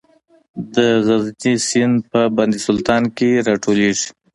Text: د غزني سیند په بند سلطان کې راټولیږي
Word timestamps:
د 0.73 0.75
غزني 1.05 1.53
سیند 1.67 1.95
په 2.11 2.21
بند 2.37 2.53
سلطان 2.65 3.03
کې 3.17 3.29
راټولیږي 3.47 4.09